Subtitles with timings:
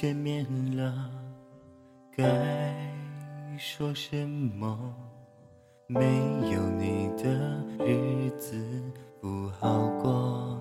[0.00, 0.94] 见面了，
[2.16, 2.24] 该
[3.58, 4.94] 说什么？
[5.88, 6.04] 没
[6.52, 7.24] 有你的
[7.84, 8.56] 日子
[9.20, 10.56] 不好过，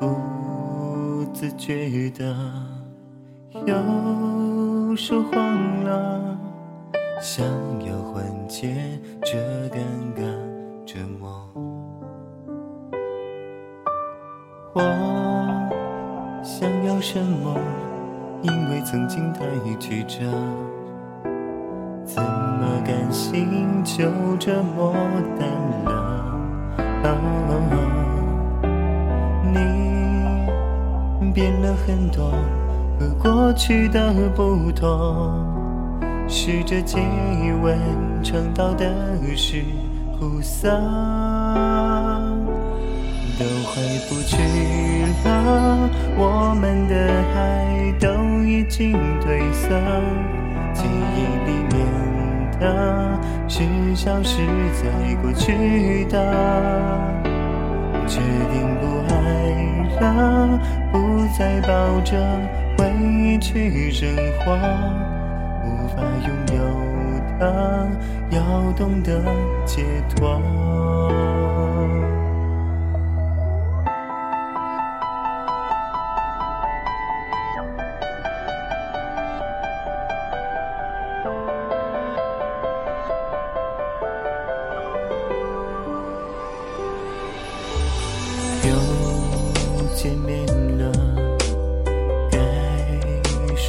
[0.00, 2.34] 不自觉的
[3.64, 6.36] 又说谎了，
[7.22, 7.46] 想
[7.86, 8.74] 要缓解
[9.22, 9.78] 这尴
[10.16, 11.48] 尬折磨。
[14.74, 14.82] 我
[17.16, 17.58] 什么？
[18.42, 19.40] 因为曾经太
[19.80, 20.26] 曲折，
[22.04, 24.04] 怎么甘心就
[24.38, 24.92] 这么
[25.38, 25.48] 淡
[25.86, 26.36] 了？
[29.50, 32.34] 你变了很多，
[33.00, 35.42] 和过去的不同。
[36.28, 36.98] 试着接
[37.62, 37.78] 吻，
[38.22, 38.92] 尝到的
[39.34, 39.62] 是
[40.18, 40.68] 苦涩。
[43.38, 44.36] 都回不去
[45.24, 46.94] 了，我们的
[47.34, 48.08] 爱都
[48.42, 49.68] 已经褪色，
[50.72, 50.84] 记
[51.14, 51.76] 忆里面
[52.58, 53.62] 的是
[53.94, 54.40] 消失
[54.72, 56.16] 在过去的，
[58.06, 58.20] 决
[58.50, 59.14] 定不爱
[60.00, 60.58] 了，
[60.90, 60.96] 不
[61.38, 62.16] 再抱着
[62.78, 64.56] 回忆去生活，
[65.62, 66.58] 无法拥有
[67.38, 67.42] 的
[68.30, 69.22] 要懂得
[69.66, 69.84] 解
[70.16, 70.40] 脱。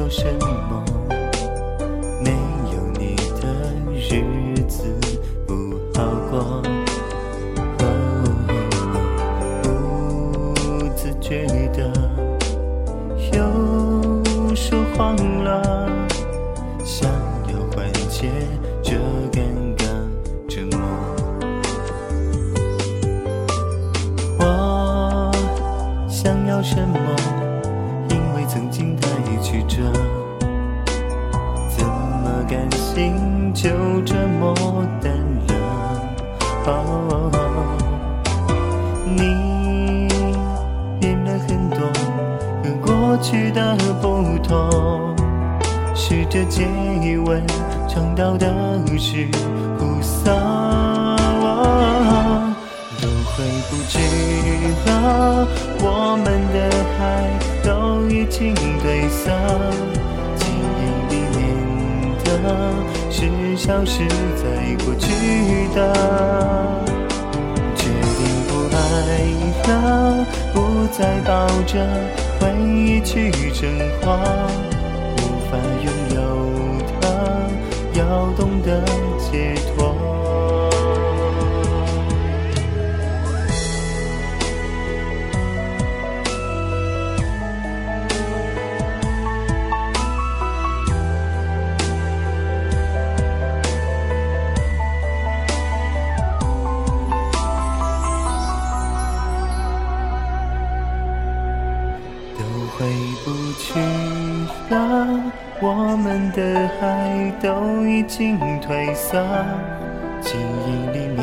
[0.00, 0.82] 说什么？
[2.24, 2.30] 没
[2.72, 3.42] 有你的
[3.92, 4.82] 日子
[5.46, 5.52] 不
[5.94, 6.62] 好过，
[9.62, 11.92] 不自觉的
[13.34, 13.38] 又
[14.54, 15.86] 说谎了，
[16.82, 17.10] 想
[17.48, 18.30] 要缓解
[18.82, 18.96] 这
[19.30, 19.42] 尴
[19.76, 19.84] 尬
[20.48, 20.80] 折磨。
[24.38, 25.30] 我
[26.08, 26.99] 想要什么？
[28.52, 29.06] 曾经太
[29.40, 29.76] 曲折，
[31.68, 33.70] 怎么甘心就
[34.04, 34.52] 这么
[35.00, 35.12] 淡
[35.46, 35.54] 了？
[36.66, 37.30] 哦，
[39.06, 40.08] 你
[40.98, 41.78] 变了很多，
[42.64, 45.14] 和过去的不同。
[45.94, 46.66] 试着接
[47.24, 47.46] 吻，
[47.86, 48.52] 尝到的
[48.98, 49.28] 是
[49.78, 50.34] 苦涩。
[53.00, 53.94] 都回不去
[54.86, 55.46] 了，
[55.82, 56.58] 我们的
[58.30, 59.30] 情褪色，
[60.36, 60.80] 记忆
[61.12, 61.38] 里面
[62.24, 62.28] 的
[63.10, 63.18] 是
[63.56, 64.44] 消失在
[64.84, 65.04] 过去
[65.74, 65.78] 的，
[67.74, 67.82] 决
[68.16, 68.78] 定不爱
[69.68, 70.24] 了，
[70.54, 71.84] 不再抱着
[72.38, 73.68] 回忆去生
[74.00, 74.19] 活，
[102.40, 102.46] 都
[102.78, 102.86] 回
[103.22, 103.78] 不去
[104.70, 104.74] 了，
[105.60, 109.22] 我们的爱都已经褪色，
[110.22, 111.20] 记忆里面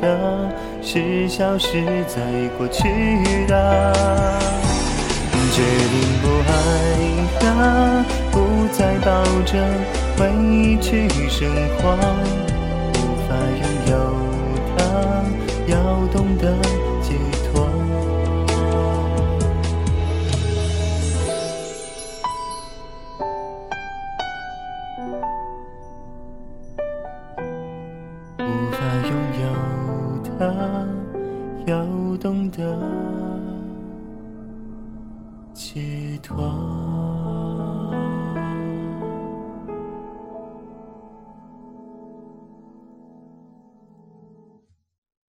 [0.00, 0.50] 的
[0.80, 2.22] 是消失在
[2.56, 3.92] 过去的，
[5.52, 5.60] 决
[5.92, 6.50] 定不爱
[7.44, 9.62] 了，不再抱着
[10.16, 11.46] 回忆去生
[11.76, 11.92] 活，
[12.94, 12.96] 无
[13.28, 13.92] 法拥有
[14.78, 14.80] 的
[15.66, 15.76] 要
[16.10, 16.56] 懂得
[28.42, 28.76] 无法
[29.08, 29.10] 拥
[29.40, 29.44] 有
[30.38, 30.40] 的，
[31.66, 31.72] 要
[32.16, 32.76] 懂得
[35.54, 36.81] 解脱。